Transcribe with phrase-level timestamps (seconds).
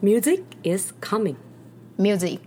[0.00, 1.34] Music is coming.
[1.96, 2.38] Music.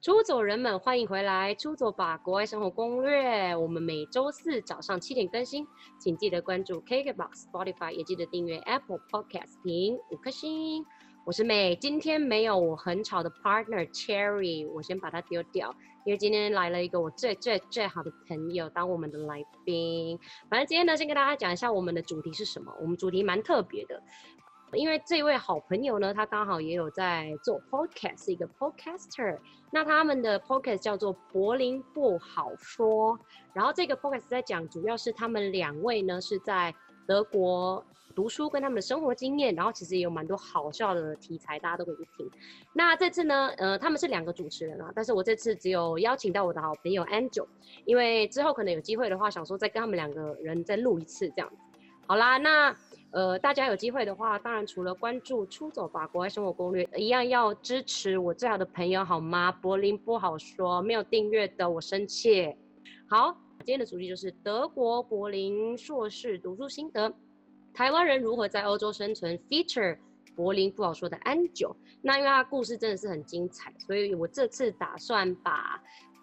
[0.00, 1.52] 出走人们，欢迎回来！
[1.56, 3.56] 出走吧，国外生活攻略。
[3.56, 5.66] 我们每周四早上七点更新，
[5.98, 10.84] 请记得关注 KKBOX、Spotify，也记得订阅 Apple Podcast，评五颗星。
[11.26, 15.74] 我是美，今天没有我很吵的 partner Cherry，我先把它丢掉，
[16.04, 20.18] 因为今天来了一个我最最最好的朋友当我们的来宾。
[20.50, 22.70] 反正今天呢，先跟大家讲一下我们的主题是什么。
[22.78, 24.02] 我们主题蛮特别的，
[24.74, 29.38] 因为这位好朋友呢，他刚好也有在做 podcast，是一个 podcaster。
[29.72, 33.18] 那他们的 podcast 叫做柏林不好说，
[33.54, 36.74] 然后这个 podcast 在讲，主要是他们两位呢是在
[37.06, 37.84] 德国。
[38.14, 42.30] 读书跟他们的生活经验，然后其实也有蛮多好笑的题材，大家都可以去听。
[42.72, 47.44] 那这次呢，呃，他们是两个主持人啊，但是我这次只有邀请到我的好朋友 Angel，
[47.84, 51.52] 因为之后可能有机会的话，想说再跟他们两个人再录一次这样。
[52.06, 52.76] 好啦，那
[53.10, 59.50] 呃，大家有机会的话，当然除了关注《出走吧国外生活攻略》，一样要支持我最好的朋友好吗？
[59.50, 62.54] 柏林不好说，没有订阅的我生气。
[63.10, 67.10] 好，今天的主题就是德国柏林硕士读书心得。
[67.72, 69.98] 台湾人如何在欧洲生存？Feature
[70.36, 75.82] 柏林不好说的安九，那因为他故事真的是很精彩，所以我这次打算把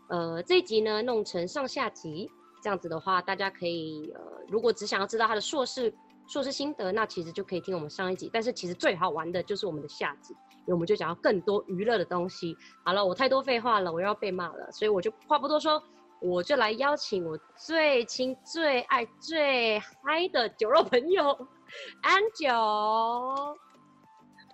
[0.10, 2.30] 呃这一集呢弄成上下集，
[2.62, 5.92] 这样子的话，大家可以呃如果只想要知道他的硕士
[6.28, 8.30] 硕士心得，那其实就可以听我们上一集。
[8.32, 12.56] 但是其实最好玩的就是我们的下集，因为我们就讲到更多娱乐的东西。
[12.86, 15.82] 好了，我太多废话了，我又要被骂了，所以我就话不多说。
[16.22, 21.36] 我就来邀请我最亲、最爱、最嗨的酒肉朋友
[22.04, 22.48] 安九。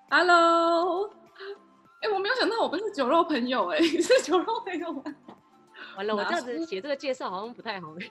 [0.10, 1.10] Hello，
[2.02, 5.04] 哎、欸，我没有想到我不是酒肉朋友、欸，哎，你 是酒肉朋友吗？
[5.98, 8.08] 完了，我这样子写这个介绍好像不太好， 但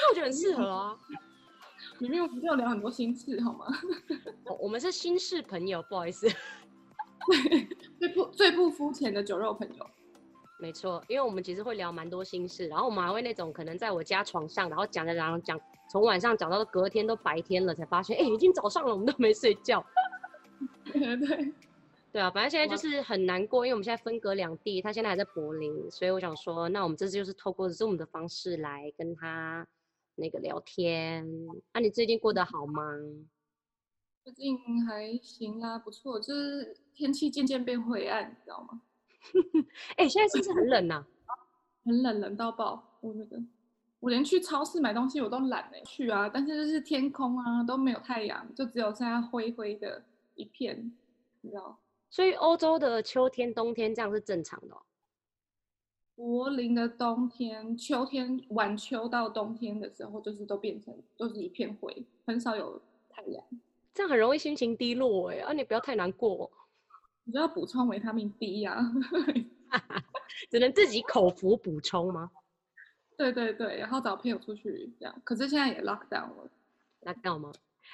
[0.00, 0.98] 是我觉得很适合啊。
[1.98, 3.66] 明明我们要聊很多心事，好吗？
[4.58, 6.26] 我们是心事朋友，不好意思。
[7.98, 9.86] 最不最不肤浅的酒肉朋友。
[10.58, 19.84] 没错，因为我们其实会聊蛮多心事，然后我们还会那种可能在我家床上，然后讲着讲讲，从晚上讲到隔天都白天了，才发现，哎，已经早上了，我们都没睡觉。
[20.92, 21.52] 对对
[22.12, 29.66] 对啊，反正现在就是很难过，因为我们现在分隔两地，他现在还在柏林，所以我想说，那我们这次就是透过 Zoom 的方式来跟他
[30.14, 31.28] 那个聊天。
[31.72, 32.82] 那、啊、你最近过得好吗？
[34.22, 38.80] 最近还行啦，不错，就是天气渐渐变灰暗，你知道吗？
[39.96, 41.06] 哎、欸，现在是不是很冷呐、啊？
[41.84, 42.98] 很冷，冷到爆！
[43.00, 43.42] 我那个，
[44.00, 46.28] 我连去超市买东西我都懒哎，去啊！
[46.28, 50.02] 但是就是天空啊都没有太阳，就只有现在灰灰的
[50.34, 50.92] 一片，
[51.42, 51.78] 你知道？
[52.10, 54.82] 所以欧洲的秋天、冬天这样是正常的、哦。
[56.16, 62.80] 柏林的冬天、秋天、晚秋到冬天的时候，就是都变成都是一片灰，很少有
[63.10, 63.44] 太阳，
[63.92, 65.38] 这样很容易心情低落哎！
[65.40, 66.50] 啊，你不要太难过。
[67.24, 68.74] 你就要补充维他命 D 呀、
[69.68, 69.80] 啊，
[70.50, 72.30] 只能自己口服补充吗？
[73.16, 75.22] 对对对，然后找朋友出去这样。
[75.24, 76.50] 可是现在也 lock down 了
[77.02, 77.52] ，lock down 吗？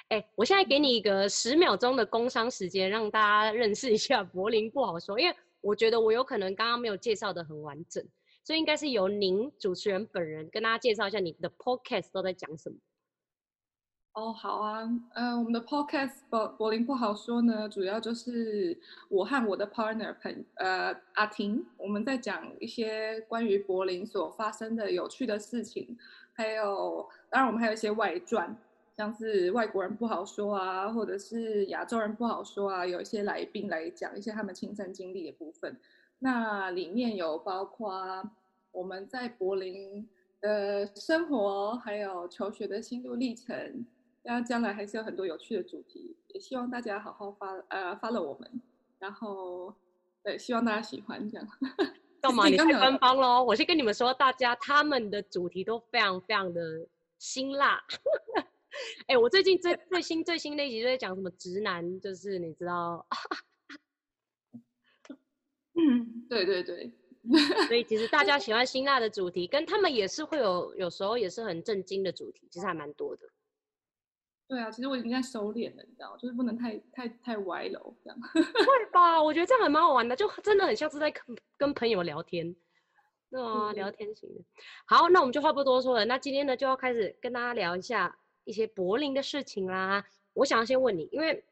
[0.08, 8.02] 哎、欸，我现在给你一个十秒钟的工商时间，让大家认识一下柏林不好说，因为我觉得我有可能刚刚没有介绍的很完整，
[8.42, 12.76] 所以应该是由您主持人本人跟大家介绍一下你的 podcast 都在讲什么。
[14.12, 14.82] 哦，好啊，
[15.14, 18.76] 呃，我们的 podcast 柏柏林不好说呢，主要就是
[19.08, 25.96] 我和我的 partner 朋呃阿婷，我们在讲一些关于柏林所发生的有趣的事情，
[26.32, 28.54] 还有当然我们还有一些外传，
[28.96, 35.78] 像是外国人不好说啊，或者是亚洲人不好说啊，有一些来宾来讲一些他们亲身经历的部分，
[36.18, 38.28] 那里面有包括
[38.72, 40.08] 我们在柏林
[40.40, 43.86] 的生活，还有求学的心路历程。
[44.22, 48.60] 那将来还是有很多有趣的主题，也希望大家好好发呃 follow 我们，
[48.98, 49.74] 然后
[50.22, 51.48] 对，希望大家喜欢这样。
[52.20, 52.46] 干嘛？
[52.46, 53.42] 你太官方喽！
[53.42, 56.86] 我先跟你们说，大家他们的主题都非常非常的
[57.18, 57.82] 辛辣。
[59.08, 63.06] 哎、欸，我最近最最新最新那集就在讲什么直男，就是你知道？
[65.74, 66.92] 嗯，对对对。
[67.68, 73.26] 所以其实大家喜欢辛辣的主题，跟他们也是会有有时候也是很震惊的主题，其实还蛮多的。
[74.50, 78.18] 对啊，其实我已经在收敛了，你知道，就是不能太太太歪楼这样。
[78.34, 79.22] 会吧？
[79.22, 81.22] 我觉得这样还蛮好玩的，就真的很像是在跟
[81.56, 82.52] 跟朋友聊天，
[83.30, 84.42] 对啊，聊天型的。
[84.86, 90.04] 好，那我们就话不多说了，那今天呢就要开始跟大家聊一下一些柏林的事情啦。
[90.32, 91.44] 我想要先问你，因为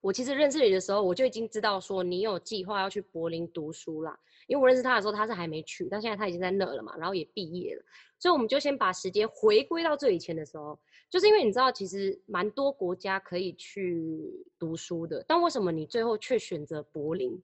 [0.00, 4.16] 我其实认识你的时候，我就已经知道说你有计划要去柏林读书啦。
[4.46, 7.82] 因为我认识他的时候，他是还没去，但现在他已经在那了嘛，然后也毕业了，
[8.20, 10.78] 所以我们就先把时间回归到最以前的时候。
[11.10, 17.42] 就是因为你知道，其实蛮多国家可以去读书的，但为什么你最后却选择柏林？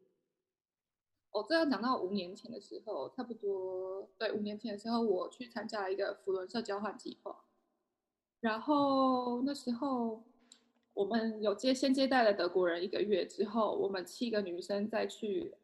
[1.31, 7.34] 我这要讲到五年前的时候，差不多对五年前的时候，我去参加了一个扶轮社交换计划，
[8.40, 10.22] 然后那时候
[10.93, 15.55] 我们有接先接待了德国人一个月之后，我们七个女生再去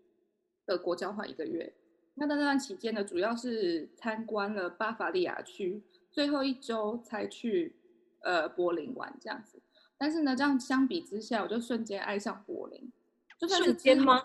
[0.65, 1.71] 德国交换一个月。
[2.15, 7.77] 那在那段期间呢，主要是参观了巴伐利亚区，最后一周才去。
[8.23, 9.61] 呃，柏林玩这样子，
[9.97, 12.93] 但是呢，这样相比之下，我就瞬间爱上柏林，
[13.39, 14.23] 就算是瞬间吗？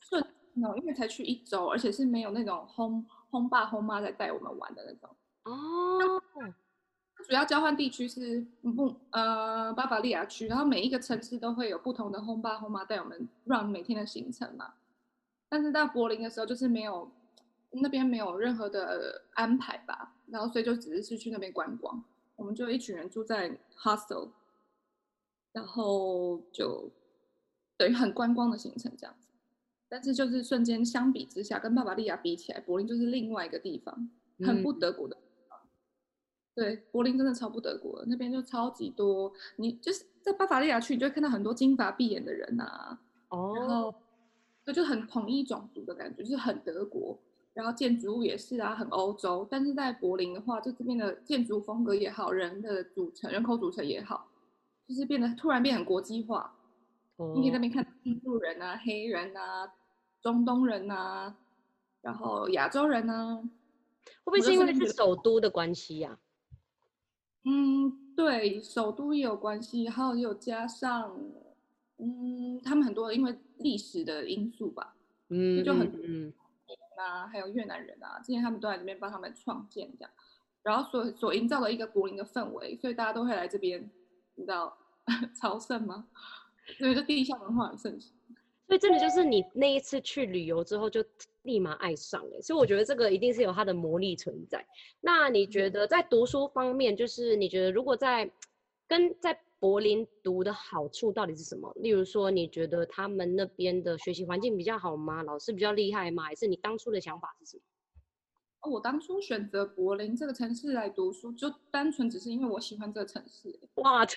[0.00, 0.24] 瞬
[0.54, 5.16] ，no, 因为才去一周，而且是没有那种轰轰爸轰妈在带我们玩的那种。
[5.44, 6.22] 哦，
[7.26, 14.74] 主要交换地区是不呃巴伐利亚区，然后每一个城市都会有不同的轰爸轰妈带我们 run 每天的行程嘛。
[15.48, 17.10] 但是到柏林的时候，就是没有
[17.70, 22.04] 那边没有任何的安排吧，然后所以就只是是去那边观光。
[22.38, 24.30] 我们就一群人住在 hostel，
[25.52, 26.88] 然后就
[27.76, 29.28] 等于很观光的行程这样子。
[29.88, 34.08] 但是就是瞬间相比之下，跟巴伐利亚比起来，柏林就是另外一个地方，
[34.46, 35.16] 很不德国的。
[35.16, 35.58] 嗯。
[36.54, 39.32] 对，柏林真的超不德国，那边就超级多。
[39.56, 43.00] 你就是在巴伐利亚去，你就会看到很多金发碧眼的人啊。
[43.30, 43.54] 哦。
[43.56, 43.92] 然后，
[44.64, 47.18] 就就很统一种族的感觉，就是很德国。
[47.54, 49.46] 然后建筑物也是啊，很欧洲。
[49.50, 54.28] 但是在柏林的话，就这边的建筑风格也好，人的组成、人口组成也好，
[54.86, 56.54] 就是变得突然变很国际化。
[57.16, 57.32] 哦。
[57.34, 59.72] 你可以在那边看印度人啊、黑人啊、
[60.20, 61.36] 中东人啊，
[62.00, 63.42] 然后亚洲人啊。
[64.24, 66.18] 会不会是因为是首都的关系呀？
[67.44, 71.14] 嗯，对，首都也有关系，还有又加上，
[71.98, 74.94] 嗯，他们很多因为历史的因素吧，
[75.28, 76.32] 嗯，就很嗯。
[76.98, 80.10] 啊，还有越南人啊，之前他们都在这边帮他们创建这样，
[80.62, 83.90] 然后所所营造的一个柏林的氛围，所以大家都会来这边，
[84.34, 84.76] 你知道
[85.40, 86.08] 朝圣吗？
[86.78, 88.12] 所以这地下文化很盛行。
[88.66, 91.02] 所以真的就是你那一次去旅游之后就
[91.44, 94.62] 立马爱上了，所以我觉得这个一定是有它的魔力存在。
[95.00, 98.30] 那你觉得在读书方面，就是你觉得如果在
[98.86, 101.72] 跟在柏林读的好处到底是什么？
[101.76, 105.22] 例如说，你觉得他们那边的学习环境比较好吗？
[105.22, 106.22] 老师比较厉害吗？
[106.24, 107.62] 还是你当初的想法是什么？
[108.60, 113.58] 哦，我当初选择柏林这个城市来读书，就单纯只是因为我喜欢这个城市。
[113.76, 114.16] 哇，对，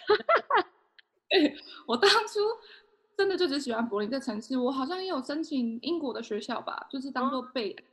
[1.87, 2.39] 我当初
[3.17, 4.57] 真的就只喜欢柏林这个城市。
[4.57, 7.83] 我好像也有申请英国的学校吧，就是当做备，哦，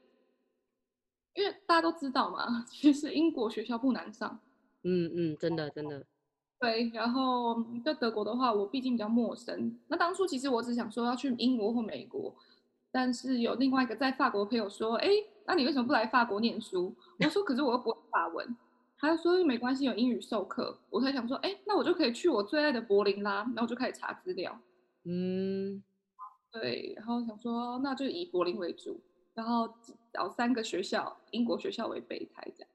[1.34, 4.40] 因为大家都知道嘛， 其实英国学校不难上。
[4.84, 6.06] 嗯嗯，真的真的。
[6.60, 9.78] 对，然后在德国的话，我毕竟比较陌生。
[9.86, 12.34] 那当初其实我只想说要去英国或美国，
[12.90, 15.08] 但是有另外一个在法国的朋友说：“哎，
[15.46, 18.56] 那你为什么不来法国念书？”我说：“可是我又不会法文。”
[18.98, 24.58] 他就说：“没关系，有英语授课。”我才想说：“哎，那我就可以去我最爱的柏林啦。”然后我就开始查资料。
[25.04, 25.80] 嗯，
[26.50, 29.00] 对，然后想说那就以柏林为主，
[29.34, 29.72] 然后
[30.12, 32.68] 找三个学校，英国学校为备胎这样。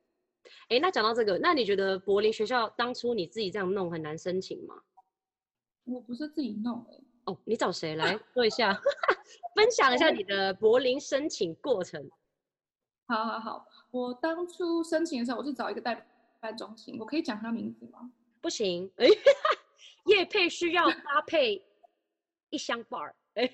[0.70, 4.76] 哎，那讲到这个，那你觉得柏林学校当初你自己这样弄很难申请吗？
[5.86, 6.98] 我不是自己弄哎。
[7.26, 8.74] 哦，你找谁来 说一下，
[9.56, 12.10] 分享一下你的柏林申请过程？
[13.08, 16.06] 好好好，我当初申请的时候，我是找一个代
[16.40, 18.12] 办中心，我可以讲他名字吗？
[18.42, 19.08] 不行，哎，
[20.08, 21.66] 叶配需要搭配
[22.50, 23.50] 一箱 bar，哎。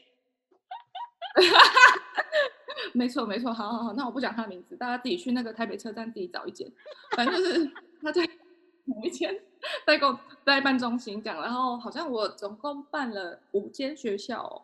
[2.93, 6.71] 没错没错，好好好，那我不讲他名字，大家自己去那个台北车站自己找一间，
[7.15, 7.71] 反正就是
[8.01, 8.27] 他在
[8.85, 9.39] 某一间
[9.85, 14.61] 代购代办中心讲，然后好像我总共办了五间学校，哦，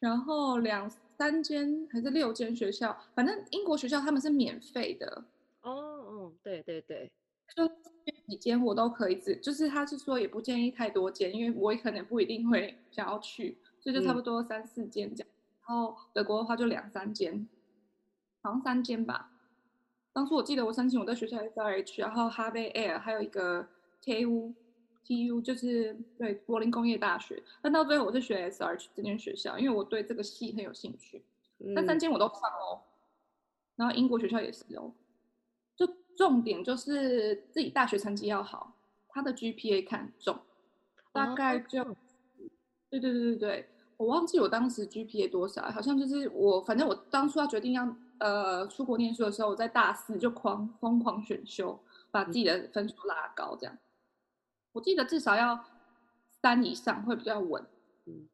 [0.00, 5.24] 然后两三间还是六间学校，反正英国学校他们是免费的。
[5.62, 7.10] 哦哦，对对对，
[7.56, 7.66] 就
[8.28, 15.28] 几间我都可以，只就是他是说也不建议太多间，因为我也可能不一定会想要去，所以就差不多三四间这样。
[15.76, 17.48] 后德国的话就两三间，
[18.42, 19.30] 好像三间吧。
[20.12, 23.68] 当初我记得我申请我的学校 SRH，然后 Harvey Air 还有一个
[24.02, 24.52] TU
[25.06, 27.42] TU 就是对柏林工业大学。
[27.62, 31.22] 但到最后我是学 SRH 这间学校，因为我对这个系很有兴趣。
[31.58, 32.82] 那三间我都上哦。
[33.76, 34.92] 然后英国学校也是哦。
[35.76, 38.74] 就重点就是自己大学成绩要好，
[39.10, 40.36] 他的 GPA 看重，
[41.12, 41.84] 大概就，
[42.90, 43.68] 对对对对对。
[43.98, 51.78] 我忘记我当时 GPA 多少，好像就是我，反正我当初要决定要呃出国念书的时候，我在大四就狂疯狂选修，
[52.10, 53.76] 把自己的分数拉高，这样。
[54.72, 55.64] 我记得至少要
[56.40, 57.62] 三以上会比较稳。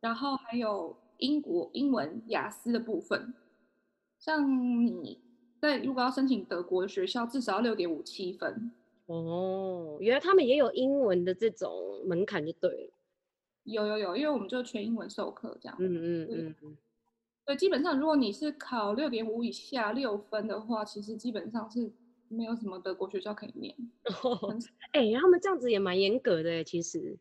[0.01, 3.35] 然后还有英国英文雅思的部分，
[4.21, 4.49] 像
[4.87, 5.19] 你
[5.61, 8.71] 在如果要申请德国的学校，至少要六点五七分。
[9.07, 11.73] 哦，原来他们也有英文的这种
[12.07, 12.94] 门槛就对了。
[13.65, 15.77] 有有有，因为我们就全英文授课这样。
[15.81, 16.77] 嗯嗯嗯嗯。
[17.45, 21.93] 对，基本上如果你是考六点五以下六分的话，其实基本上是
[22.29, 23.75] 没有什么德国学校可以念。
[24.23, 24.57] 哦，
[24.93, 27.19] 哎、欸，他们这样子也蛮严格的哎，其实。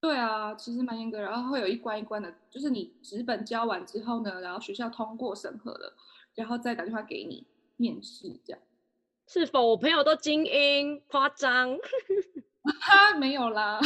[0.00, 5.96] 对啊，其实蛮严格，然后会有一关一关的，就是你纸本交完之后呢，然后学校通过审核了，
[6.34, 8.60] 然后再打电话给你面试这样。
[9.28, 11.00] 是否我朋友都精英？
[11.06, 11.76] 夸张？
[12.80, 13.80] 哈，没有啦，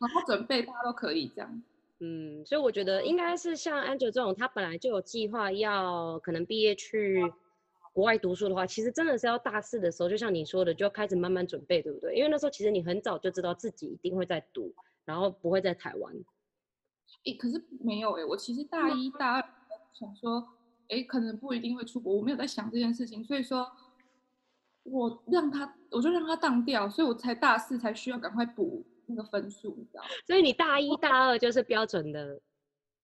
[0.00, 1.62] 好好准备，大家都可以这样。
[2.00, 7.20] 嗯，所以我觉得应该是像 Angel 这种，他本来就有计划要可能毕业去
[7.92, 12.14] 国外读书的话，其实真的是要大四的时候，就像你说的，就要开始慢慢准备，对不对？
[12.14, 14.74] 因为那时候其实你很早就知道自己一定会在读。
[15.04, 16.14] 然后不会在台湾，
[17.24, 19.44] 哎，可是没有哎，我其实大一、大二
[19.94, 20.46] 想说，
[20.90, 23.66] 哎，可能不一定会出国，我没有在想这件事情，所以说，
[24.82, 30.04] 我让他，我就让他当掉，所以我才大四才需要赶快补那个分数，你知道？
[30.26, 32.40] 所以你大一、大二就是标准的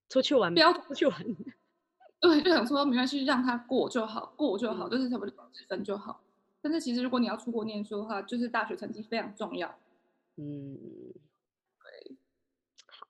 [0.08, 1.24] 出去玩，标出去玩，
[2.20, 6.20] 对，就想说没关系，让他过就好，过就好，嗯、就是差不多六十分就好。
[6.62, 9.78] 但是其实如果你要出国念书的话，就是大学成绩非常重要，
[10.36, 10.78] 嗯。
[11.82, 12.16] 对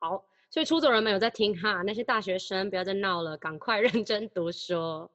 [0.01, 5.09] 好，所以出走人们有在听哈，那些大学生不要再闹了，赶快 认真读书。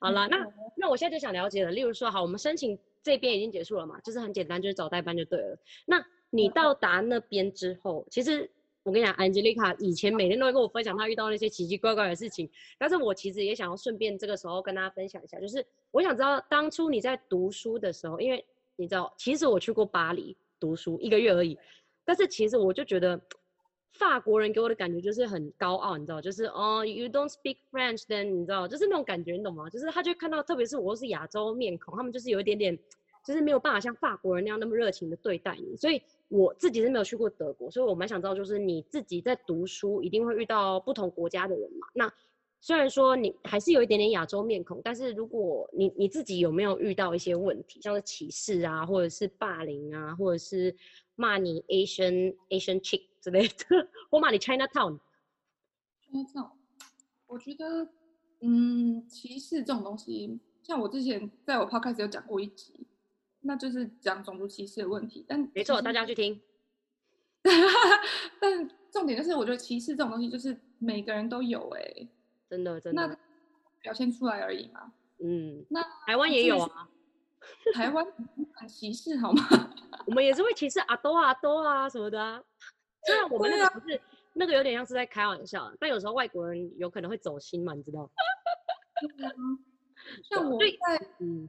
[0.00, 0.44] 好了，那
[0.76, 5.56] 那我现在就想了解了，例如说，好，我们申请这边已经结束了嘛，就是很简单，就是找代班就对了。
[5.86, 8.50] 那你到达那边之后，其实
[8.82, 18.44] 我跟你讲，Angelica 以前每天都会跟我分享她遇到那些奇奇怪怪的事情，但是我其实也想要顺便这个时候跟大家分享一下，就是我想知道当初你在读书的时候，因为
[18.76, 21.58] 你知道，其实我去过巴黎读书一个月而已，
[22.04, 23.20] 但是其实我就觉得。
[23.92, 29.68] 法国人给我的感觉就是很高傲，你知道，就是哦，you don't speak French，then 你知道，就是那种感觉，你懂吗？
[29.70, 32.78] 就是他就看到，特别是我是亚洲面孔，他们就是有一点点，
[33.28, 35.76] 就是没有办法像法国人那样那么热情的对待你。
[35.76, 41.86] 所以我自己是没有去过德国，所以我蛮想知道，就是你自己在读书一定会遇到不同国家的人嘛？
[41.92, 42.10] 那
[42.60, 50.74] 虽然说你还是有一点点亚洲面孔，但是如果你你自己有没有遇到一些问题，像是歧视啊，或者是霸凌啊，或者是
[51.14, 53.02] 骂你 Asian Asian chick？
[53.20, 55.00] 之类的，我骂你 Chinatown。
[56.00, 56.52] Chinatown，
[57.26, 57.88] 我觉得，
[58.40, 62.86] 嗯，歧视这种东西，像我之前在我 podcast 有讲过一集，
[63.40, 65.24] 那就是讲种族歧视的问题。
[65.28, 66.40] 但没错，大家去听。
[68.40, 72.08] 但重点就是，我觉得歧视这种东西，就是每个人都有、欸，哎，
[72.50, 73.16] 真的真的，那
[73.80, 74.92] 表现出来而已嘛。
[75.20, 76.88] 嗯，那台湾也有啊。
[77.72, 78.04] 台湾
[78.54, 79.42] 很歧视好吗？
[80.06, 82.42] 我们也是会歧视阿多啊、阿多啊什么的啊。
[83.06, 84.04] 虽然我们那个不是、啊、
[84.34, 88.10] 那个有点像是在开玩笑，但有时候外国人有可能会走心嘛，你知道？
[90.28, 90.66] 像我在
[91.20, 91.48] 嗯，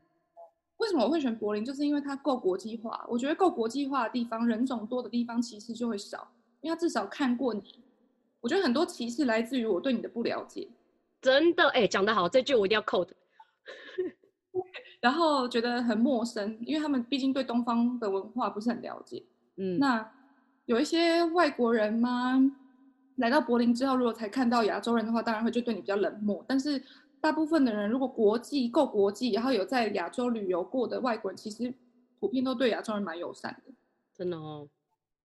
[0.80, 1.64] 为什么我会选柏林？
[1.64, 3.06] 就是因为它够国际化。
[3.08, 6.28] 我觉得够国际化的地方，人种多的地方，歧视就会少，
[6.62, 7.62] 因为他至少看过你。
[8.42, 10.68] 我觉得很多歧视来自于我对你的不了解。
[11.22, 13.16] 真的，哎、欸，讲得好，这句我一定要扣的。
[15.00, 19.24] 然后觉得很陌生，因为他们毕竟对东方的文化不是很了解。
[19.58, 20.12] 嗯，那。
[20.66, 22.40] 有一些外国人吗？
[23.16, 26.46] 来到柏林之后，如果才看到亚洲人的话，当然会就对你比较冷漠。
[26.48, 26.80] 但是
[27.22, 31.74] 大部分的人，如果国际够国际，然后有在亚洲旅游过的外国人，其实
[32.20, 33.74] 普遍都对亚洲人蛮友善的。
[34.14, 34.68] 真的哦。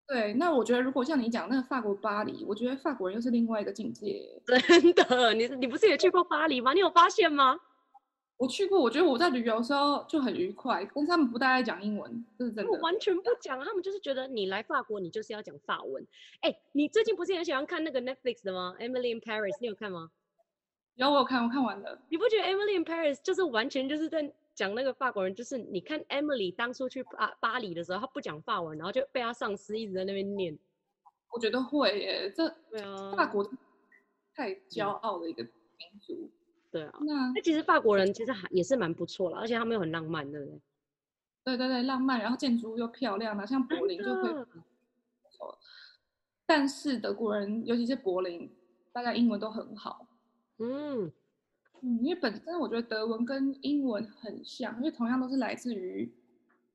[0.06, 4.40] 对，那我觉得如果像你讲那个法国巴黎，我觉得法国人又是另外一个境界。
[4.44, 4.60] 真
[4.92, 6.74] 的，你你不是也去过巴黎吗？
[6.74, 7.58] 你有发现吗？
[8.36, 12.70] 我去过，我觉得我在旅游的时候就很愉快，但是他们不大爱讲英文，这是真的。
[12.70, 16.04] 我完全不讲，他们就是觉得你来法国，你就是要讲法文。
[16.40, 20.10] 哎、欸，你最近不是很喜欢看那个 Netflix 的吗？Emily in Paris，你有看吗？
[20.96, 21.98] 有，我有看，我看完了。
[22.08, 25.34] 你不觉得 Emily in Paris 就是完全就是在讲那个法国人？
[25.34, 30.56] 就是你看 Emily 当初去巴巴黎的时候，她不讲法文，然后就被她上司一直在那边念。
[31.32, 33.44] 我觉得会耶，这对啊，法国
[34.34, 36.30] 太骄傲的一个民族。
[36.70, 40.60] 对啊，那那其实法国人其实还也是蛮不错了，而且他们又很浪漫，对不对？
[41.42, 44.46] 对对对，浪漫，然后建筑物又漂亮啊，像柏林就会。
[46.46, 48.50] 但是德国人，尤其是柏林，
[48.92, 50.06] 大家英文都很好。
[50.58, 51.12] 嗯
[51.82, 56.10] 嗯，因为本身我觉得德文跟英文很像，因为同样都是来自于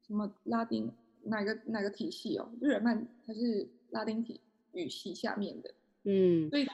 [0.05, 0.91] 什么拉丁
[1.23, 4.39] 哪个哪个体系哦，日耳曼还是拉丁体
[4.73, 5.73] 语系下面的。
[6.03, 6.67] 嗯，所以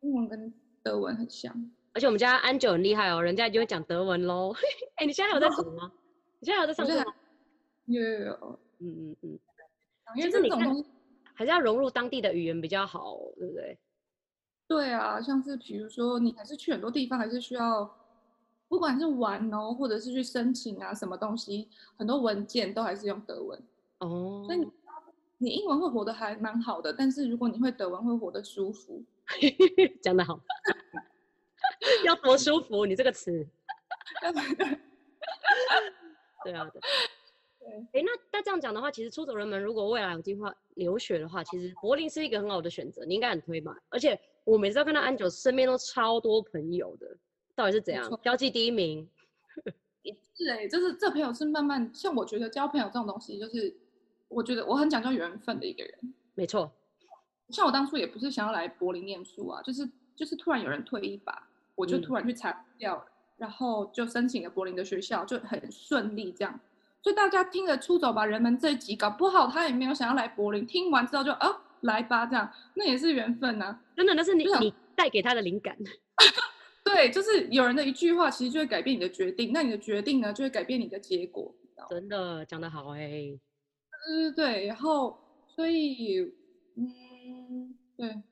[0.00, 1.70] 英文跟德文很像。
[1.92, 4.52] 而且我们家安九很厉害哦，人家就会讲德文喽。
[4.96, 5.90] 哎、欸，你现在有在读吗？
[6.40, 7.14] 你现在有在上课吗？
[7.86, 9.38] 有有有，嗯嗯嗯。
[10.14, 10.86] 因为这种东西
[11.34, 13.78] 还是要融入当地的语言比较好，对不对？
[14.68, 17.88] 对啊，像是比如说你还是去很多地方，还是需要
[18.68, 23.62] 不管是玩哦，或者是去申请啊，什么东西，很多文件都还是用德文。
[23.98, 24.70] 哦，所以你
[25.38, 29.02] 你英文会活得还蛮好的，但是如果你会德文，会活得舒服。
[30.02, 30.40] 讲得好，
[32.04, 32.84] 要多舒服？
[32.86, 33.46] 你这个词。
[36.44, 36.80] 对啊，对。
[37.92, 43.76] 哎，那那这样讲的话，其实出走人们如果未来有计划留学的话，其实柏林是一个很好的选择，你应该很推吧？
[43.88, 47.18] 而且我每次都看到安九身边都超多朋友的，
[47.56, 48.08] 到底是怎样？
[48.22, 49.06] 交际第一名？
[50.02, 53.76] 也是哎，就是这朋友是慢慢，像我觉得交朋友这种东西，就是
[54.28, 56.14] 我觉得我很讲究缘分的一个人。
[56.34, 56.70] 没错，
[57.50, 66.60] 像我当初也不是想要来柏林念书啊，就是就是突然有人推一把，我就突然去参掉，嗯、然后就申请了柏林的学校，就很顺利这样。
[67.02, 70.64] 所以大家听了出走吧人们这一集，搞不好他也没有想要来柏林。
[70.64, 73.82] 听完之后就哦，来吧，这样那也是缘分呐、啊。
[73.96, 75.76] 真的，那是你你带给他的灵感。
[76.84, 79.52] 对，就是有人的一句话，其实就会改变你的决定。
[79.52, 81.54] 那你的决定呢，就会改变你的结果。
[81.90, 83.40] 真的讲得好哎、欸。
[84.06, 86.32] 对对对，然后所以
[86.76, 88.22] 嗯，对。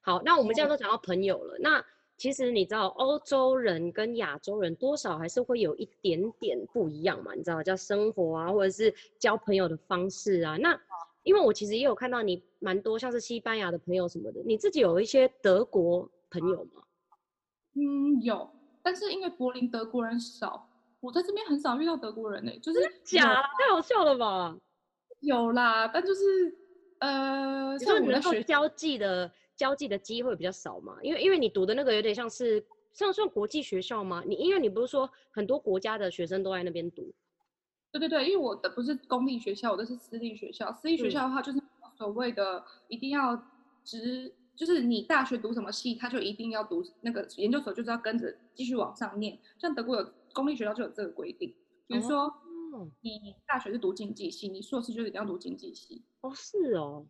[0.00, 1.84] 好，那我们这样都讲到朋友了，那。
[2.18, 7.34] 其实你知道，欧洲人跟亚洲人多少还是会有一点点不一样嘛？
[7.34, 10.56] 你知道，叫生活啊，或者是交朋友的方式啊。
[10.56, 10.72] 那
[11.26, 16.82] 因为我其实也有看到你蛮多像是西班牙的朋友什么的，你自己有一些德国朋友吗？
[17.74, 18.48] 嗯，有，
[18.80, 22.58] 但是因为柏林德国人少，我在这边很少遇到德国人呢、欸。
[22.60, 24.56] 就是假，太好笑了吧？
[25.20, 26.56] 有啦，但就是
[27.00, 29.30] 呃，像我们学交际的。
[29.56, 34.22] 交际的机会比较少嘛，因为因为你读的那个有点像是像算国际学校吗？
[34.26, 37.10] 你因为你不是说很多国家的学生都在那边读？
[37.98, 40.72] 对对对，因为我的不是公立学校，我的是私立学校。
[40.72, 41.60] 私立学校的话，就是
[41.96, 43.34] 所谓的一定要
[43.84, 49.38] 直，就是你大学读什么系，他就一定要读那个研究所，就是要跟着继续往上念。
[49.58, 51.54] 像德国有公立学校就有这个规定，
[51.86, 52.32] 比如说
[53.00, 56.04] 你大学是读经济系，你硕士就一定要读经济系。
[56.20, 57.06] 哦，是哦。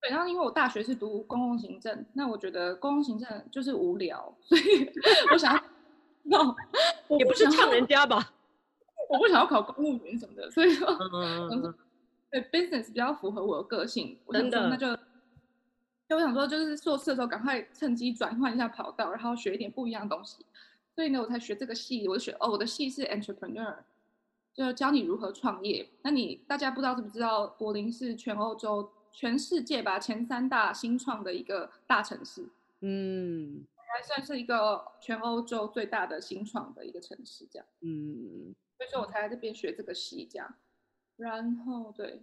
[0.00, 4.62] 对，然后因为我大学是读公共行政，那我觉得公共行政就是无聊，所以
[5.32, 5.60] 我想要，
[7.08, 8.32] 那也不是呛人家吧，
[9.08, 11.74] 我不想要考公务员什么的，所以说，嗯、
[12.30, 14.94] 对 business 比较符合我的个性，我真的，那就，
[16.08, 20.44] 就我想说，就是硕士的时候赶快趁机转换一下跑道，然后学一点不一样的东西，
[20.94, 23.76] 所以呢，我才学这个系，我就学哦，我的系是 entrepreneur，
[24.54, 25.88] 就教你如何创业。
[26.02, 28.90] 那你大家不知道知不知道，柏林是全欧洲。
[29.10, 32.46] 全世界吧，前三大新创的一个大城市，
[32.82, 40.54] 嗯，还算是一个全欧洲最大的新创的一个城市，这样，嗯，所以说我才来这边学这个戏，这样，
[41.16, 42.22] 然后对，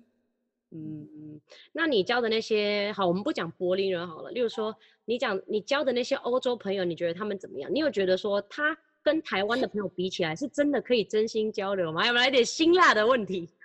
[0.71, 1.39] 嗯，
[1.73, 7.69] 那你教的那些，好，我们不讲柏林人好了，例如说你讲你教的那些欧洲朋友，你觉得他们怎么样？
[7.73, 12.05] 你有觉得说他跟台湾的朋友比起来，是真的可以真心交流吗？
[12.05, 13.49] 要不来点辛辣的问题？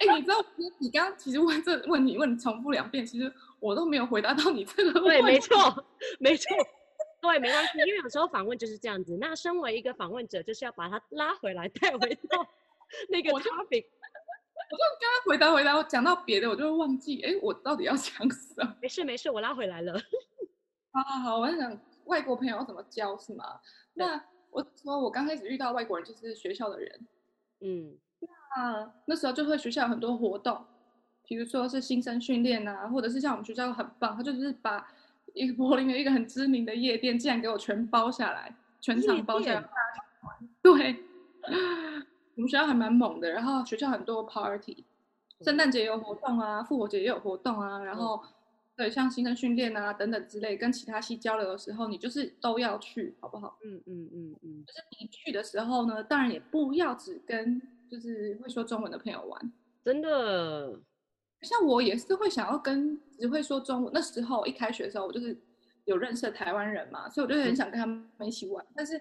[0.00, 0.42] 哎、欸，你知道
[0.78, 5.22] 你刚刚其实问这问题问重复两遍，其实我都没有回答到你这个问题。
[5.22, 5.84] 对，没错，
[6.18, 6.48] 没错，
[7.20, 9.16] 对，没关系，因为有时候访问就是这样子。
[9.20, 12.46] 那身为一个访问者，就是要把他拉回来，带回到
[13.10, 13.86] 那个 topic。
[14.70, 17.20] 我就刚刚回答回答，我讲到别的，我就会忘记。
[17.22, 18.76] 哎、欸，我到底要讲什么？
[18.80, 19.94] 没事没事，我拉回来了。
[20.92, 23.60] 好好好，我在想外国朋友要怎么交是吗？
[23.94, 27.06] 那我说我刚开始遇到外国人就是学校的人，
[27.60, 27.98] 嗯。
[28.56, 30.66] 那那时候就会学校有很多活动，
[31.24, 34.92] 比如说是新生训练啊，或者是像我们学校很棒，他就是把
[35.34, 39.68] 一个柏林的一个很知名的夜店，竟然给我全包下来，全场包下来。
[40.62, 40.96] 对，
[42.34, 44.84] 我们学校还蛮猛的，然后学校很多 party，
[45.40, 48.22] 圣诞节也有活动啊，复活节也有活动啊，然后
[48.76, 53.58] 对，像新生训练啊等等之类，跟其他系交流的时候，你就是都要去，好不好？
[53.64, 57.60] 嗯嗯嗯嗯，就是你去的时候呢，当然也不要只跟。
[57.90, 59.52] 就是会说中文的朋友玩，
[59.84, 60.78] 真的，
[61.42, 63.92] 像我也是会想要跟只会说中文。
[63.92, 65.36] 那时候一开学的时候，我就是
[65.84, 68.64] 有认识的台湾人嘛，所以我就很想跟他们一起玩。
[68.74, 69.00] 但是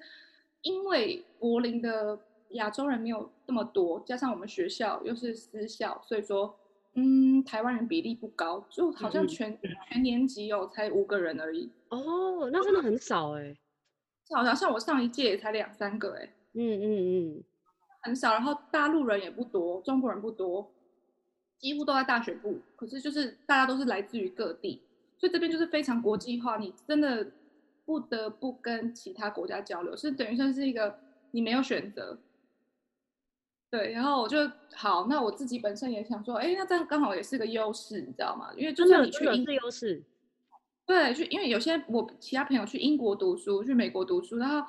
[0.62, 2.18] 因为柏林的
[2.50, 6.58] 亚洲人没有那么多，加上我们学校又是私校，所以说，
[6.96, 11.72] 嗯，台湾人比例不高，就好像全、嗯、全年级有才五个人而已。
[11.90, 13.58] 哦，那真的很少哎、欸，
[14.36, 16.34] 好像像我上一届也才两三个哎、欸。
[16.54, 17.44] 嗯嗯嗯。
[18.02, 20.72] 很少，然后大陆人也不多，中国人不多，
[21.60, 22.60] 几乎都在大学部。
[22.76, 24.82] 可是就是大家都是来自于各地，
[25.18, 26.58] 所以这边就是非常国际化。
[26.58, 27.32] 你真的
[27.86, 31.00] 不得不跟其他国家交流，是等于算是一个
[31.32, 32.18] 你没有选择。
[33.72, 38.50] 对，然后我就好，那我自己本身也想说，哎，那这样刚好也是个优势，你知道吗？
[38.58, 40.04] 因为就算你去英，是优势。
[40.88, 44.68] 对，去因为有些我其他朋友去英国读书，去美国读书，然后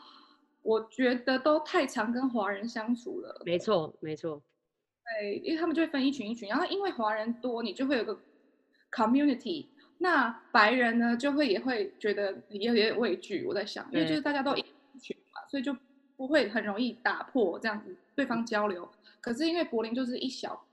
[0.60, 3.40] 我觉得都太常跟华人相处了。
[3.46, 4.42] 没错，没错。
[5.18, 8.18] 对，因为他们就会分一群一群，然后因为华人多，你就会有个
[8.90, 9.66] community。
[9.98, 13.44] 那白人呢，就会也会觉得也有点畏惧。
[13.44, 14.64] 我在想，因为就是大家都一
[15.00, 15.76] 群嘛，所以就
[16.16, 18.88] 不会很容易打破这样子对方交流。
[19.20, 20.64] 可是因为柏林就是一小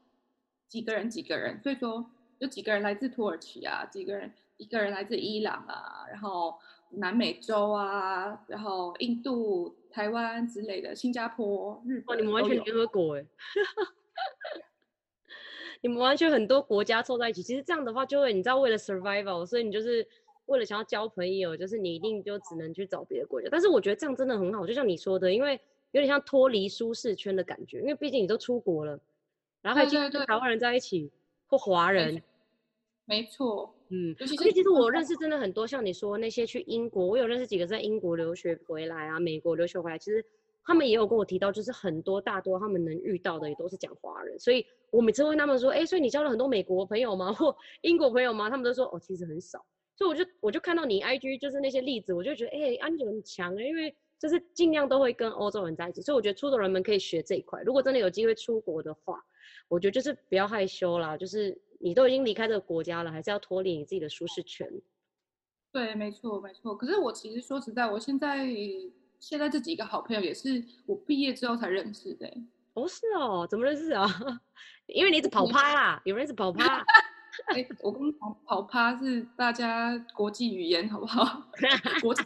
[0.67, 4.32] 几个人几个人，所以说有几个人来自土耳其啊，几个人。
[4.58, 6.58] 一个人来自伊朗啊，然后
[6.89, 13.23] 南美洲啊，然后印度、台湾之类的，新加坡、日本，哦，你们完全联合国哎，
[15.88, 17.41] 你们完全很多国家凑在一起。
[17.41, 20.06] 其实这样的话，就会你知道，为了 survival，所以你就是
[20.47, 23.47] 为了想要交朋友，就是你一定就只能去找别的国家。
[23.50, 25.54] 但是我觉得这样真的很好，就像你说的，因为
[25.91, 29.00] 有点像脱离舒适圈的感觉，因为毕竟你都出国了，
[29.62, 31.10] 然后还跟台湾人在一起，
[31.47, 32.21] 或华人。
[33.06, 40.26] 没错，嗯，所以其实我认识真的很多，像你说那些去英国，我有认识几个在英国留学回来啊，美国留学回来，其实
[40.65, 47.32] 他们也有跟我提到，就是很多大多他们能遇到的也都是讲华人，所以我每次问他们说，哎，所以你交了很多美国朋友吗？
[47.34, 48.50] 或英国朋友吗？
[48.50, 49.65] 他们都说，哦，其实很少。
[49.95, 57.62] 所以我就我就看到你 IG 就是那些例子，我就觉得，哎，安全很强啊，因为就是尽量都会跟欧洲人在一起，所以我觉得出国人们可以学这一块。
[57.63, 59.23] 如果真的有机会出国的话，
[59.67, 61.60] 我觉得就是不要害羞啦，就是。
[61.80, 64.67] 你都已经离开这个国家了，还是要脱离你自己的舒适圈？
[65.71, 66.76] 对，没错，没错。
[66.76, 68.47] 可是我其实说实在，我现在
[69.19, 72.28] 现在这几个好朋友也是我毕业之后才认识的。
[72.77, 74.07] 哦，是哦，怎么认识啊？
[74.85, 76.85] 因为你一直跑趴啦，有人一直跑趴。
[77.53, 81.43] 哎，我跟你讲，跑趴是大家国际语言，好不好？
[82.01, 82.23] 国际。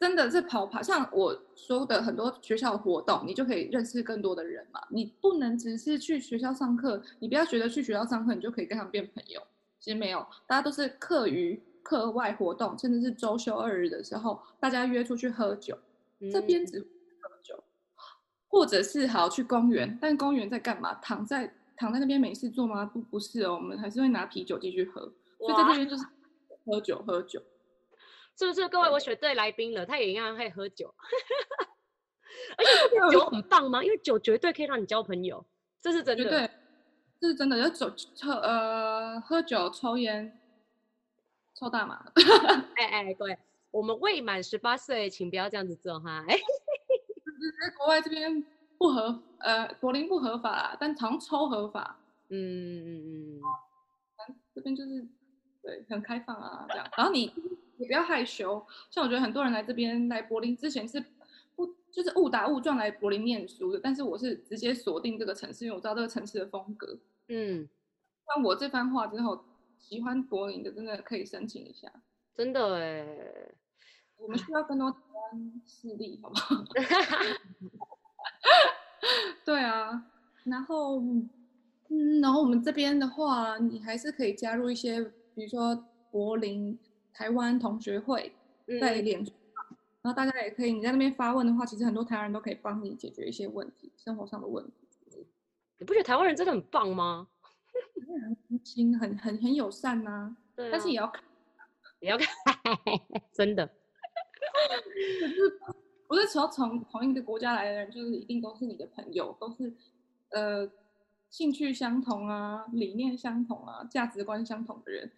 [0.00, 4.80] 真的是跑趴，像我说的很多学校活动，你就可以认识更多的人嘛。
[4.90, 9.40] 你不能只是去学校上课，你不要觉得去学校上课你就可以跟他们变朋友。
[9.78, 15.76] 其实没有，大家都是课余课外活动，甚至是周休二日的时候，大家约出去喝酒。
[16.20, 16.84] 嗯、这边只
[18.58, 20.94] 或者是好去公园，但公园在干嘛？
[20.94, 22.84] 躺在躺在那边没事做吗？
[22.84, 25.00] 不不是哦，我们还是会拿啤酒继续喝。
[25.38, 26.04] 所以在这边就是
[26.66, 27.40] 喝酒喝酒。
[28.36, 28.90] 是不是各位？
[28.90, 30.92] 我选对来宾了，他也一样会喝酒，
[32.58, 32.70] 而且
[33.16, 33.80] 酒很棒吗？
[33.84, 35.46] 因为酒绝对可以让你交朋友，
[35.80, 36.28] 这是真的。
[36.28, 36.50] 对，
[37.20, 37.56] 这是真的。
[37.58, 40.36] 要酒抽呃，喝酒、抽烟、
[41.54, 42.04] 抽大麻。
[42.74, 43.38] 哎哎，各位，
[43.70, 46.24] 我们未满十八岁，请不要这样子做哈。
[46.26, 46.36] 哎，
[47.60, 48.44] 在国外这边
[48.76, 51.98] 不合，呃，柏林不合法，但常抽合法。
[52.30, 55.06] 嗯嗯嗯嗯，这边就是
[55.62, 56.88] 对，很开放啊，这样。
[56.96, 57.32] 然后你。
[57.78, 61.00] 也不要害羞，像我觉得很多人来这边来柏林之前是
[61.54, 66.98] 不就是误打误撞来柏林念书的，但是我是直接锁定这个城市，因为我知道这个城市的风格。
[67.28, 67.68] 嗯，
[68.26, 69.44] 那我这番话之后，
[69.78, 71.88] 喜欢柏林的真的可以申请一下，
[72.34, 73.06] 真的哎，
[74.18, 76.64] 我们需要更多台湾势力，好不好？
[79.44, 80.04] 对啊，
[80.44, 81.00] 然后
[81.88, 85.02] 嗯，然后我们这边的话，你还是可以加入一些，
[85.34, 86.78] 比如说柏林。
[87.10, 88.32] 台湾同学会
[88.80, 94.72] 在脸书上，嗯，然后大家也可以你在那边发问的话，其实很多台湾人都可以帮你解决一些问题，生活上的问题。
[95.78, 97.26] 你不觉得台湾人真的很棒吗？
[98.06, 100.36] 很热情，很很很友善呐，啊。
[100.54, 100.70] 对啊。
[100.70, 101.24] 但是也要看，
[101.98, 102.28] 也要看，
[103.34, 103.68] 真的。
[106.06, 109.74] 不是说从同一个国家来的人，就是一定都是你的朋友，都是
[110.30, 110.70] 呃
[111.30, 115.10] 兴趣相同啊，理念相同啊，价值观相同的人。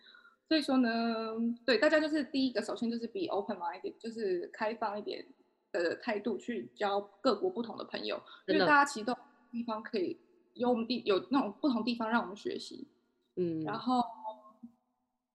[0.48, 5.24] 所以说呢，对大家就是第一个，首先就是 be open minded，就是开放一点
[5.70, 9.16] 的态度去交各国不同的朋友，因为大家其实都
[9.52, 10.18] 地方可以
[10.54, 12.88] 有我们地有那种不同地方让我们学习，
[13.36, 14.02] 嗯，然后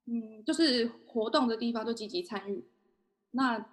[0.06, 2.67] 嗯，就是活动的地方都积极参与。
[3.32, 3.65] 那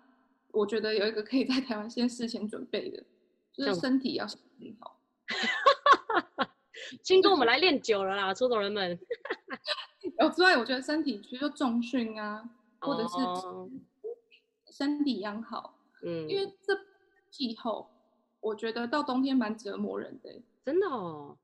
[0.53, 3.03] 我觉得有一个可以在台湾先事前准备的，
[3.53, 4.39] 就是身体要很
[4.79, 5.01] 好。
[7.03, 8.99] 请跟我们来练久了啦，出走人们。
[10.19, 12.49] 哦，之外，我觉得身体其实就重训啊，
[12.81, 13.17] 或者是
[14.71, 16.79] 身体养好，嗯，因为这
[17.31, 17.89] 气候，
[18.41, 21.39] 我觉得到冬天蛮折磨人的，真的哦。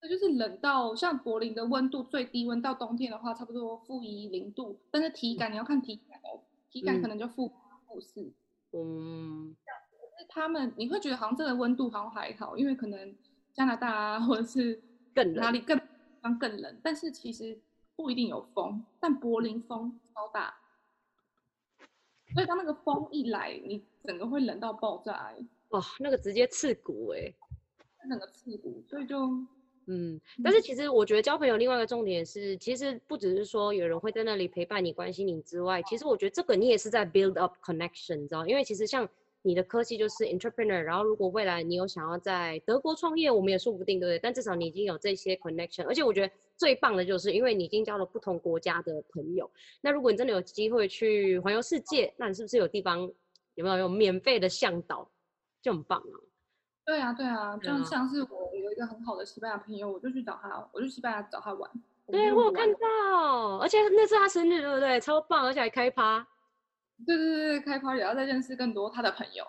[0.00, 7.52] 那就是冷到像柏林的温度最低温到冬天的话，差不多负一零度，但是体感你要看体感哦，体感可能就负
[7.88, 8.32] 负四，
[8.72, 9.56] 嗯。
[9.90, 13.16] 可是他们你会觉得好像这个温度好像还好，因为可能
[13.52, 14.80] 加拿大啊，或者是
[15.14, 15.80] 更哪里更
[16.20, 17.58] 方更冷，但是其实。
[18.00, 20.54] 不一定有风，但柏林风超大，
[22.32, 27.34] 所以当那个风一来，你整个会冷到爆炸，欸，哇，那个直接刺骨哎，欸，
[28.08, 29.28] 那个刺骨，所以就
[29.90, 38.46] 嗯，但是其实我觉得交朋友另外一个重点是，其实不只是说有人会在那里陪伴你、关心你之外，其实我觉得这个你也是在 build up connection，你知道？
[38.46, 39.08] 因为其实像
[39.40, 44.18] 你的科技就是 entrepreneur，然后如果未来你有想要在德国创业，我们也说不定，对不对？
[44.18, 49.50] 但至少你已经有这些 connection，而且我觉得最棒的就是因为你已经交了不同国家的朋友。
[49.80, 53.10] 那如果你真的有机会去环游世界，那你是不是有地方
[53.54, 55.10] 有没有有免费的向导，
[55.62, 56.27] 就很棒啊？
[56.88, 58.68] 对啊，对啊，就像是我有。
[58.72, 61.68] 一个很好的西班牙朋友，我就去找他，我就西班牙找他玩。
[62.06, 65.00] 对，我有看到，而且那是他生日，对不对？
[65.00, 66.24] 超棒，而且还开趴。
[67.04, 69.44] 对对对，开趴也要再认识更多他的朋友。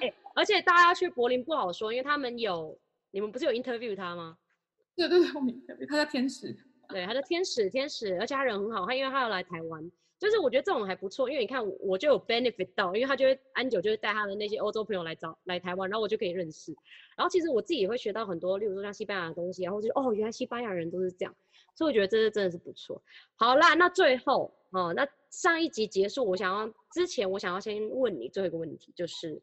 [0.00, 2.78] 欸、 而且大家去柏林不好说，因为他们有，
[3.10, 4.38] 你们不是有 interview 他吗？
[4.96, 6.56] 对对对，我 interview 他叫天使。
[6.88, 9.92] 对，他叫天使，天使，而且他人很好，他因为他要来台湾。
[10.18, 16.74] 就是我觉得这种还不错，因为你看我就有 benefit 到，因为他就会安久就会带他的那些欧洲朋友来找来台湾，然后我就可以认识。
[17.16, 21.34] 然后其实我自己也会学到很多，例如说像西班牙的东西，然后就哦，原来西班牙人都是这样，
[21.76, 23.00] 所以我觉得这是真的是不错。
[23.36, 29.40] 好啦，那最后哦，那上一集结束，我想要之前我想要先问你最后一个问题，就是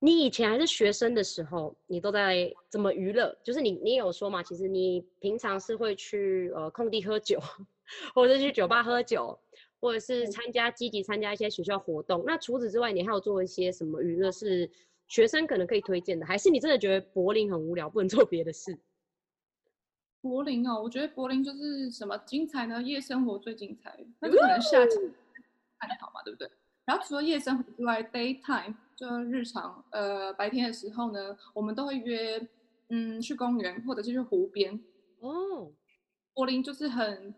[0.00, 3.32] 你以前还是学生的时候，你都在怎么娱乐？
[3.44, 7.38] 就是你你有说嘛，其实你平常是会去呃空地喝酒，
[8.12, 9.38] 或者是去酒吧喝酒。
[9.82, 14.70] 或者是参加积极参加一些学校活动，那除此之外，你还有做一些什么娱乐是
[15.08, 16.24] 学生可能可以推荐的？
[16.24, 18.78] 还是你真的觉得柏林很无聊，不能做别的事？
[20.20, 22.80] 柏林哦，我觉得柏林就是什么精彩呢？
[22.80, 24.96] 夜生活最精彩，那可能夏季
[25.78, 26.48] 还好嘛，对不对？
[26.84, 32.40] 然后除了夜生活之外，daytime 就日常，呃，白天的时候呢，我们都会约，
[32.90, 34.80] 嗯，去公园或者是去湖边。
[35.18, 35.72] 哦，
[36.34, 37.34] 柏林就是很。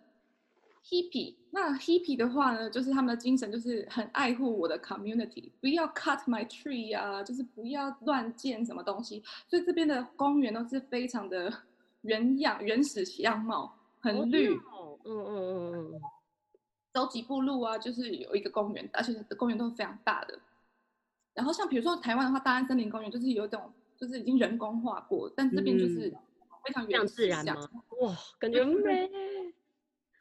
[0.87, 9.23] Hippie，那 Hippie 的话呢，就是他们的精神就是很爱护我的 community，不要 cut my tree 啊，就是不要乱建什么东西。
[9.49, 11.51] 所以这边的公园都是非常的
[12.03, 14.55] 原样、原始样貌，很绿。
[14.55, 16.01] 哦，嗯嗯嗯嗯。
[16.92, 20.38] 走几步路啊，就是有一个公园，而且公园都是非常大的。
[21.33, 26.14] 然后像比如说台湾的话，大安森林公园就是有一种，就是已经人工化过，但这边就是
[26.64, 27.68] 非常原始、嗯、自然吗？
[28.03, 29.11] 哇，感觉美。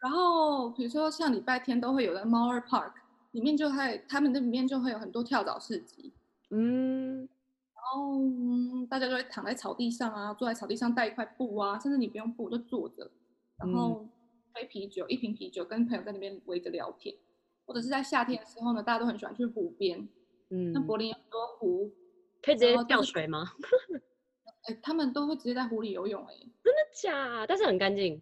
[0.03, 2.91] 然后，比如说像礼拜天都会有的 Mauer Park，
[3.31, 6.11] 里面就会他们那里面就会有很多跳蚤市集，
[6.49, 13.09] 嗯，然后嗯，大家就会躺在草地上啊，坐在草地上带一块布啊，甚至你不用布就坐着，
[13.57, 14.05] 然后
[14.53, 17.15] 杯啤酒，一瓶啤酒，跟朋友在那边围着聊天，
[17.65, 20.05] 或者是在夏天的时候呢，大家都很喜欢去湖边，
[20.49, 21.89] 嗯，那柏林有很多湖，
[22.41, 23.53] 可以直接跳水吗？
[24.67, 27.45] 哎，他们都会直接在湖里游泳，哎，真的假？
[27.47, 28.21] 但是很干净。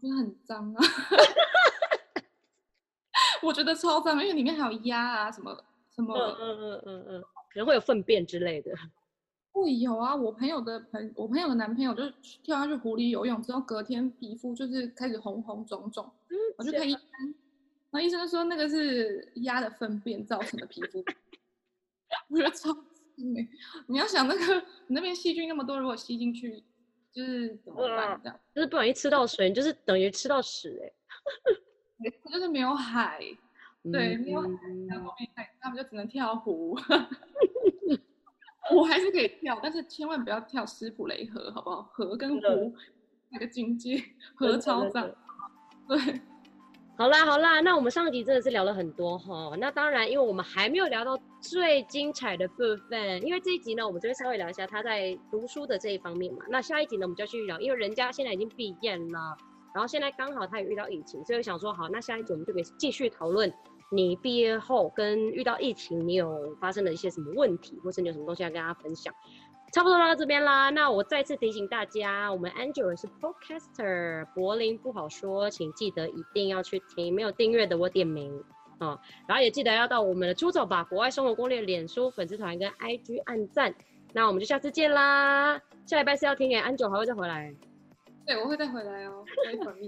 [0.00, 0.84] 真的很脏啊！
[3.42, 8.72] 我觉得超脏，因为里面还有鸭啊，什么什么，嗯嗯嗯嗯嗯，可能会有粪便之类的。
[9.52, 16.10] 会有啊，我朋友的朋，我朋友的男朋友就是跳下去湖里游泳之后，隔天皮肤就是开始红红肿肿。
[16.28, 17.00] 嗯，我就看医生，
[17.90, 21.02] 然后医生就说那个是鸭的粪便造成的皮肤。
[22.28, 22.76] 我觉得超！
[23.86, 24.56] 你要想那个
[24.88, 26.62] 你那边细菌那么多，如果吸进去。
[27.16, 28.20] 就是怎么办？
[28.22, 30.92] 这样就是不容易吃到水，就是等于吃到屎哎、欸。
[32.30, 33.18] 就是没有海，
[33.90, 34.42] 对，没有
[35.34, 36.78] 海，他们就只能跳湖。
[38.74, 41.82] 我还是可以跳，但是千万不要跳斯普雷河，好不好？
[41.84, 42.74] 河跟湖
[43.30, 44.02] 那个境界，
[44.34, 45.10] 河超脏。
[45.88, 46.20] 对。
[46.98, 49.54] 好啦好啦，那我们上集真的是聊了很多哈。
[49.58, 56.38] 那当然，因为我们还没有聊到最精彩的部分，因为这一集呢，我们就会稍微聊一下他在读书的这一方面嘛。
[56.48, 59.36] 那下一集呢，我们就要去聊，因为人家现在已经毕业了，
[59.74, 63.52] 然后现在刚好他也遇到疫情，所以想说，好，那下一集我们就可以继续讨论
[63.92, 69.12] 你毕业后跟遇到疫情，你有发生了一些什么问题，或是你有什么东西要跟大家分享。
[69.76, 78.42] 差不多到这边啦，那我再次提醒大家，我们 Angel 是 Podcaster，柏林不好说，请记得一定要去听，没有订阅的我点名
[78.78, 83.74] 啊、哦，然后也记得要到我们的出走吧国外生活攻略脸书粉丝团跟 IG 按赞，
[84.14, 87.54] 那我们就下次见啦，下礼拜是要听诶，Angel 还会再回来，
[88.24, 89.26] 对，我会再回来哦，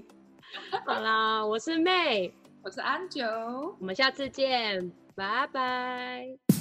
[0.85, 2.31] 好啦，我是 May，
[2.62, 6.58] 我是 Angel，我们下次见，拜拜。